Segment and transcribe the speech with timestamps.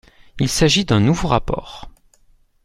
[0.39, 1.91] Il s’agit d’un nouveau rapport.